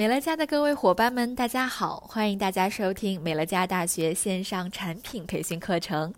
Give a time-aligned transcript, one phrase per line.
[0.00, 2.00] 美乐家的各位伙伴们，大家好！
[2.08, 6.14] 欢迎大家收听美乐家大学线上产品培训课程。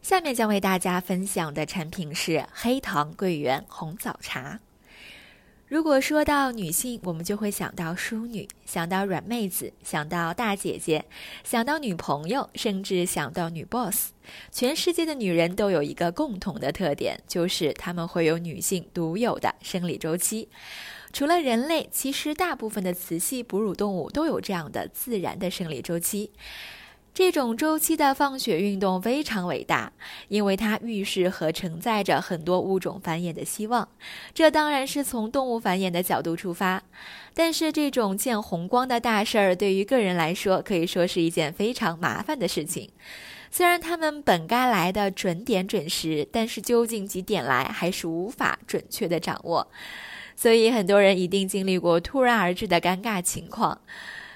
[0.00, 4.60] 下面将为大家分享的产品是黑糖桂圆红枣茶。
[5.66, 11.04] 如果说到女性，我们就会想到淑女，想到软妹子，想到大姐姐，
[11.42, 14.10] 想到女朋友，甚至想到女 boss。
[14.52, 20.48] 全世界的女人都有一个共同的特点，就是她们会有女性独有的生理周期。
[21.16, 26.30] 除了人类，其实大部分的雌系哺乳动物都有这样的自然的生理周期。
[27.14, 29.90] 这种周期的放血运动非常伟大，
[30.28, 33.88] 因为它预示和承载着很多物种繁衍的希望。
[34.34, 36.82] 这当然是从动物繁衍的角度出发，
[37.32, 42.90] 但是这种见红光的大事儿对于个人来说，可以说是一件非常麻烦的事情。
[43.50, 49.66] 虽然他们本该来的准点准时，但是究竟几点来，还是无法准确的掌握。
[50.36, 53.80] 所以很多人一定经历过突然而至的尴尬情况，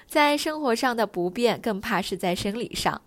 [0.07, 3.01] 在生活上的不便，更怕是在生理上。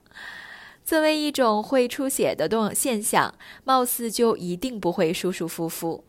[0.85, 6.05] 作为一种会出血的动现象，貌似就一定不会舒舒服服。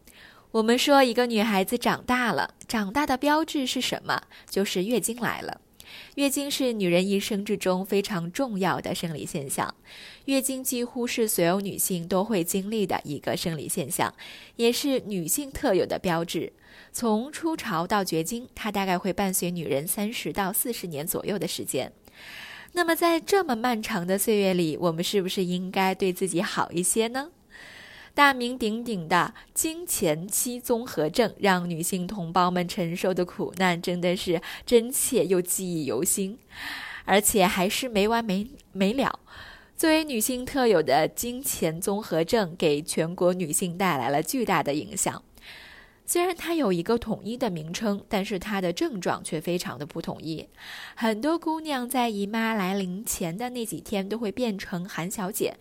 [0.52, 4.22] 我们说一个女孩子长大了，长大的标志是什么？
[4.50, 5.60] 就是月经来了。
[6.16, 9.74] 月经是女人一生之中非常重要的生理现象，
[10.26, 14.14] 月经几乎是所有女性都会经历的一个生理现象，
[14.56, 16.52] 也是女性特有的标志。
[16.92, 21.92] 从初潮到绝经，它大概会伴随女人三十到四十年左右的时间。
[22.74, 27.30] 那么在这么漫长的岁月里，我们是不是应该对自己好一些呢？
[28.16, 36.40] 大名鼎鼎的经前期综合症，让女性同胞们承受的苦难真的是真切又记忆犹新，
[37.04, 39.20] 而且还是没完没没了。
[39.76, 45.22] 作为女性特有的经前综合症，给全国女性带来了巨大的影响。
[46.06, 50.48] 虽然它有一个统一的名称，但是它的症状却非常的不统一。
[50.96, 55.58] 很多姑娘在姨妈来临前的那几天都会变成韩小姐，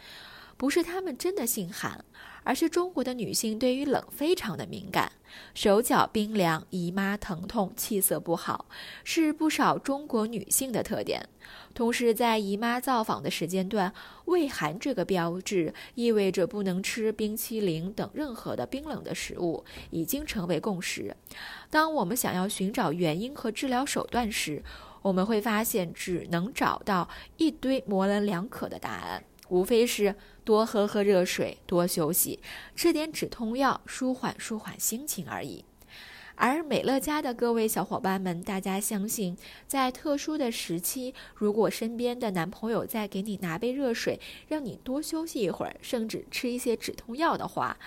[0.65, 2.03] 不是她们真的性寒。
[2.47, 5.11] 而是中国的女性对于冷非常的敏感，
[5.55, 8.67] 手脚冰凉、姨妈疼痛、气色不好，
[9.03, 11.27] 是不少中国女性的特点。
[11.73, 13.91] 同时，在姨妈造访的时间段，
[14.27, 21.17] 畏寒这个标志意味着不能吃冰淇淋等任何的冰冷的食物，已经成为共识。
[21.71, 24.63] 当我们想要寻找原因和治疗手段时，
[25.01, 29.25] 我们会发现只能找到一堆模棱两可的答案。
[29.49, 32.41] 无非是多喝喝热水，多休息，
[32.75, 35.65] 吃点止痛药，舒缓舒缓心情而已。
[36.37, 39.37] 而美乐家的各位小伙伴们，大家相信，
[39.69, 47.79] 在特殊的时期，如果身边的男朋友再给你拿杯热水，让你多休息一会儿，甚至吃一些止痛药的话，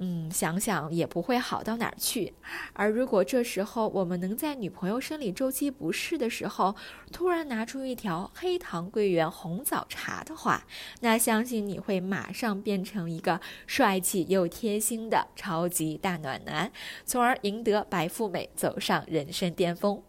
[0.00, 2.32] 嗯，想想也不会好到哪儿去。
[2.72, 6.76] 而如果这时候我们能在女朋友生理周期不适的时候，
[7.12, 10.64] 突然拿出一条黑糖桂圆红枣茶的话，
[11.00, 16.70] 那相信你会马上变成一个帅气又贴心的超级大暖男，
[17.04, 20.00] 从而赢得白富美，走上人生巅峰。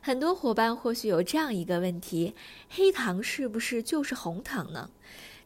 [0.00, 2.36] 很多伙伴或许有这样一个问题：
[2.70, 4.90] 黑糖是不是就是红糖呢？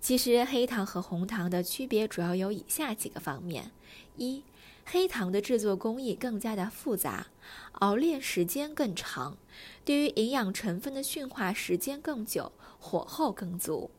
[0.02, 3.70] 其实黑糖和红糖的区别主要有以下几个方面：
[4.16, 4.42] 一、
[4.84, 7.28] 黑糖的制作工艺更加的复杂，
[7.74, 9.38] 熬炼时间更长，
[9.84, 13.90] 对于营养成分的驯化时间更久，火候更足；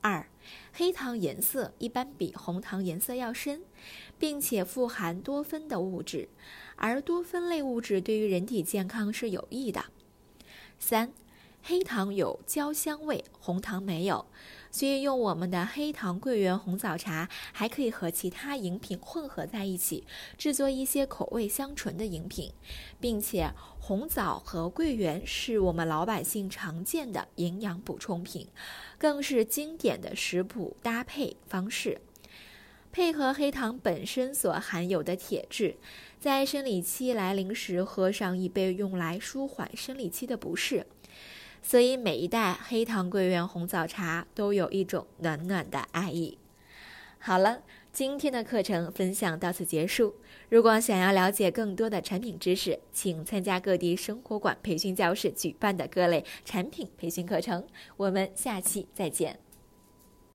[0.00, 0.28] 二、
[0.72, 3.62] 黑糖颜色一般比红糖颜色要深，
[4.16, 6.28] 并且富含多酚的物质，
[6.76, 9.80] 而多酚类物质对于人体健康是有益的；
[10.78, 11.12] 三、
[11.68, 14.24] 黑糖有焦香味，红糖没有。
[14.70, 20.06] 所以用我们的黑糖桂圆红枣茶，还可以和其他饮品混合在一起，
[20.38, 22.50] 制作一些口味香醇的饮品，
[22.98, 28.48] 并且红枣和桂圆是我们老百姓常见的营养补充品，
[28.96, 32.00] 更是经典的食谱搭配方式。
[32.90, 35.76] 配合黑糖本身所含有的铁质，
[36.18, 40.86] 在生理期来临时喝上一杯，用来舒缓生理期的不适。
[41.62, 46.38] 所以每一袋黑糖桂圆红枣茶都有一种暖暖的爱意。
[47.18, 47.62] 好了，
[47.92, 50.14] 今天的课程分享到此结束。
[50.48, 57.66] 如果想要了解更多的产品知识，请参加各地生活馆培训教室举办的各类产品培训课程。
[57.96, 59.40] 我们下期再见。